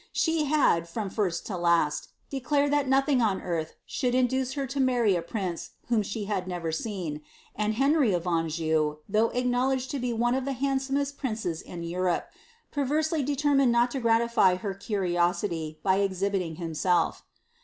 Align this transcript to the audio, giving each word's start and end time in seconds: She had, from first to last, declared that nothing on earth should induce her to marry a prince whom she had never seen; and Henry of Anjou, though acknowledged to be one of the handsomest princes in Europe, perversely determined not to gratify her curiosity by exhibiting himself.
She 0.13 0.45
had, 0.45 0.89
from 0.89 1.11
first 1.11 1.45
to 1.45 1.55
last, 1.55 2.07
declared 2.31 2.71
that 2.73 2.87
nothing 2.87 3.21
on 3.21 3.39
earth 3.39 3.75
should 3.85 4.15
induce 4.15 4.53
her 4.53 4.65
to 4.65 4.79
marry 4.79 5.15
a 5.15 5.21
prince 5.21 5.73
whom 5.89 6.01
she 6.01 6.25
had 6.25 6.47
never 6.47 6.71
seen; 6.71 7.21
and 7.55 7.75
Henry 7.75 8.11
of 8.11 8.25
Anjou, 8.25 8.97
though 9.07 9.29
acknowledged 9.29 9.91
to 9.91 9.99
be 9.99 10.11
one 10.11 10.33
of 10.33 10.43
the 10.43 10.53
handsomest 10.53 11.19
princes 11.19 11.61
in 11.61 11.83
Europe, 11.83 12.31
perversely 12.71 13.21
determined 13.21 13.71
not 13.71 13.91
to 13.91 13.99
gratify 13.99 14.55
her 14.55 14.73
curiosity 14.73 15.77
by 15.83 15.97
exhibiting 15.97 16.55
himself. 16.55 17.21